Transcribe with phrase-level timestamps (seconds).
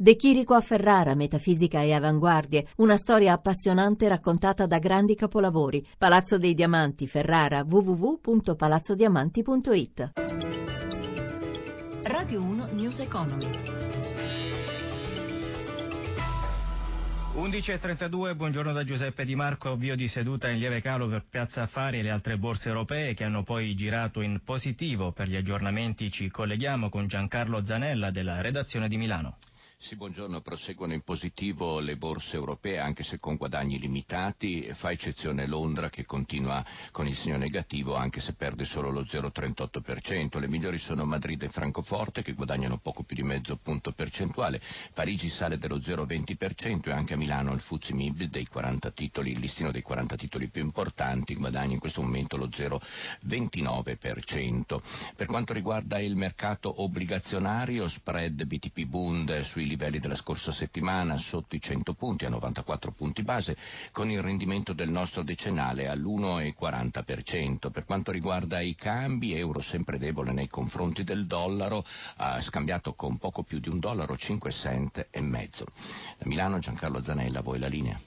[0.00, 5.84] De Chirico a Ferrara, metafisica e avanguardie, una storia appassionante raccontata da grandi capolavori.
[5.98, 10.12] Palazzo dei Diamanti, Ferrara, www.palazzodiamanti.it.
[12.04, 13.97] Radio 1 News Economy.
[17.38, 22.00] 11.32, buongiorno da Giuseppe Di Marco, avvio di seduta in lieve calo per Piazza Affari
[22.00, 25.12] e le altre borse europee che hanno poi girato in positivo.
[25.12, 29.38] Per gli aggiornamenti ci colleghiamo con Giancarlo Zanella della redazione di Milano.
[29.80, 30.40] Sì, buongiorno.
[30.40, 34.68] Proseguono in positivo le borse europee, anche se con guadagni limitati.
[34.74, 40.40] Fa eccezione Londra che continua con il segno negativo, anche se perde solo lo 0,38%.
[40.40, 44.60] Le migliori sono Madrid e Francoforte che guadagnano poco più di mezzo punto percentuale.
[44.92, 49.38] Parigi sale dello 0,20% e anche a Milano il Fuzzi Mib dei 40 titoli, il
[49.38, 54.80] listino dei 40 titoli più importanti, guadagna in questo momento lo 0,29%.
[55.14, 61.54] Per quanto riguarda il mercato obbligazionario, spread BTP Bund sui livelli della scorsa settimana sotto
[61.54, 63.58] i 100 punti a 94 punti base
[63.92, 67.70] con il rendimento del nostro decennale all'1,40%.
[67.70, 71.84] Per quanto riguarda i cambi, euro sempre debole nei confronti del dollaro,
[72.16, 75.66] ha scambiato con poco più di un dollaro 5 cent e mezzo.
[76.16, 77.98] Da Milano Giancarlo Zanella, voi la linea.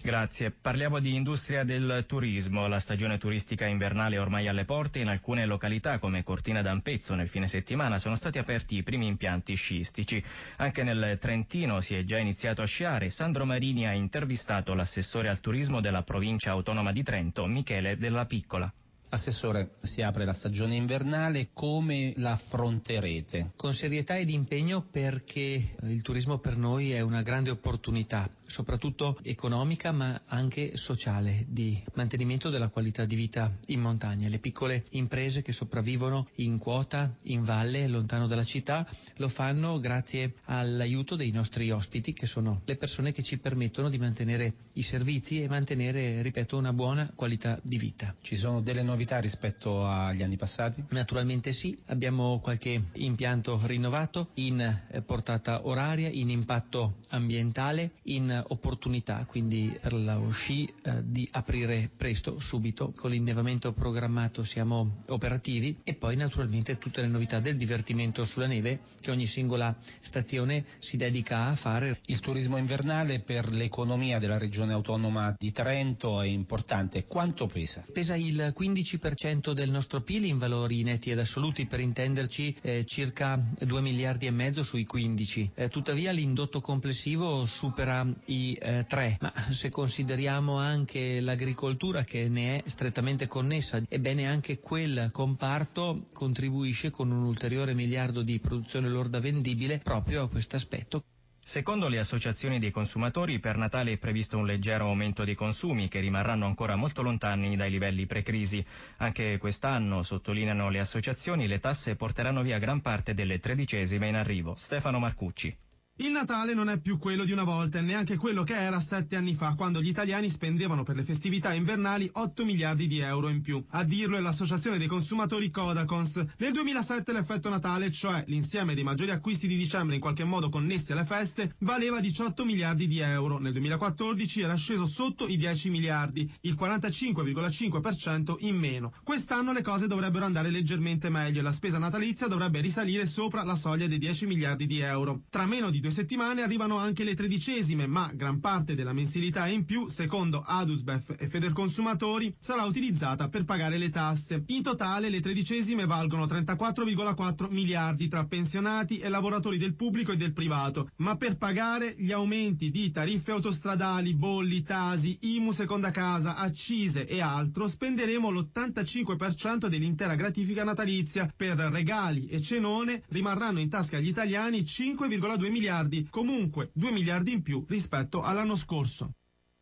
[0.00, 0.52] Grazie.
[0.52, 2.68] Parliamo di industria del turismo.
[2.68, 5.00] La stagione turistica invernale è ormai alle porte.
[5.00, 9.54] In alcune località come Cortina d'Ampezzo nel fine settimana sono stati aperti i primi impianti
[9.54, 10.22] sciistici.
[10.58, 13.10] Anche nel Trentino si è già iniziato a sciare.
[13.10, 18.72] Sandro Marini ha intervistato l'assessore al turismo della provincia autonoma di Trento, Michele Della Piccola.
[19.10, 23.52] Assessore, si apre la stagione invernale, come la affronterete?
[23.56, 29.92] Con serietà ed impegno perché il turismo per noi è una grande opportunità, soprattutto economica
[29.92, 34.28] ma anche sociale, di mantenimento della qualità di vita in montagna.
[34.28, 38.86] Le piccole imprese che sopravvivono in quota, in valle, lontano dalla città,
[39.16, 43.96] lo fanno grazie all'aiuto dei nostri ospiti, che sono le persone che ci permettono di
[43.96, 48.14] mantenere i servizi e mantenere, ripeto, una buona qualità di vita.
[48.20, 50.82] Ci sono delle novità novità rispetto agli anni passati?
[50.88, 59.24] Naturalmente sì, abbiamo qualche impianto rinnovato in eh, portata oraria, in impatto ambientale, in opportunità
[59.28, 65.94] quindi per lo sci eh, di aprire presto, subito, con l'innevamento programmato siamo operativi e
[65.94, 71.46] poi naturalmente tutte le novità del divertimento sulla neve che ogni singola stazione si dedica
[71.46, 72.00] a fare.
[72.06, 77.84] Il turismo invernale per l'economia della regione autonoma di Trento è importante, quanto pesa?
[77.92, 82.84] Pesa il 15 15% del nostro PIL in valori netti ed assoluti, per intenderci eh,
[82.86, 85.50] circa 2 miliardi e mezzo sui 15.
[85.54, 92.62] Eh, tuttavia l'indotto complessivo supera i eh, 3, ma se consideriamo anche l'agricoltura che ne
[92.62, 99.20] è strettamente connessa, ebbene anche quel comparto contribuisce con un ulteriore miliardo di produzione lorda
[99.20, 101.02] vendibile proprio a questo aspetto.
[101.48, 105.98] Secondo le associazioni dei consumatori, per Natale è previsto un leggero aumento dei consumi che
[105.98, 108.62] rimarranno ancora molto lontani dai livelli pre-crisi.
[108.98, 114.56] Anche quest'anno, sottolineano le associazioni, le tasse porteranno via gran parte delle tredicesime in arrivo.
[114.58, 115.56] Stefano Marcucci.
[116.00, 119.16] Il Natale non è più quello di una volta e neanche quello che era sette
[119.16, 123.40] anni fa, quando gli italiani spendevano per le festività invernali 8 miliardi di euro in
[123.40, 123.60] più.
[123.70, 126.24] A dirlo è l'associazione dei consumatori Codacons.
[126.36, 130.92] Nel 2007 l'effetto Natale, cioè l'insieme dei maggiori acquisti di dicembre in qualche modo connessi
[130.92, 133.38] alle feste, valeva 18 miliardi di euro.
[133.38, 138.92] Nel 2014 era sceso sotto i 10 miliardi, il 45,5% in meno.
[139.02, 143.56] Quest'anno le cose dovrebbero andare leggermente meglio e la spesa natalizia dovrebbe risalire sopra la
[143.56, 145.22] soglia dei 10 miliardi di euro.
[145.28, 149.64] Tra meno di due settimane arrivano anche le tredicesime, ma gran parte della mensilità in
[149.64, 154.42] più, secondo Adusbef e Federconsumatori, sarà utilizzata per pagare le tasse.
[154.48, 160.34] In totale le tredicesime valgono 34,4 miliardi tra pensionati e lavoratori del pubblico e del
[160.34, 167.06] privato, ma per pagare gli aumenti di tariffe autostradali, bolli, tasi, IMU seconda casa, accise
[167.06, 171.32] e altro, spenderemo l'85% dell'intera gratifica natalizia.
[171.34, 177.32] Per regali e cenone rimarranno in tasca agli italiani 5,2 miliardi miliardi, comunque 2 miliardi
[177.32, 179.12] in più rispetto all'anno scorso.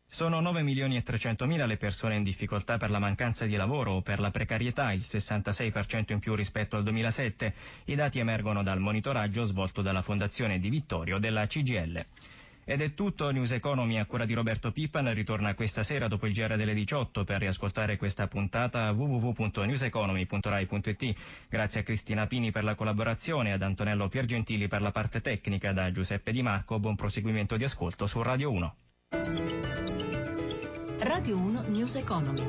[0.09, 3.91] Sono 9 milioni e 300 mila le persone in difficoltà per la mancanza di lavoro
[3.91, 7.53] o per la precarietà, il 66% in più rispetto al 2007.
[7.85, 12.05] I dati emergono dal monitoraggio svolto dalla Fondazione Di Vittorio della CGL.
[12.69, 16.33] Ed è tutto, News Economy a cura di Roberto Pippan ritorna questa sera dopo il
[16.33, 21.15] GR delle 18 per riascoltare questa puntata www.newseconomy.rai.it.
[21.47, 25.93] Grazie a Cristina Pini per la collaborazione ad Antonello Piergentili per la parte tecnica da
[25.93, 26.77] Giuseppe Di Marco.
[26.77, 28.75] Buon proseguimento di ascolto su Radio 1.
[30.99, 32.43] Radio 1 News Economy.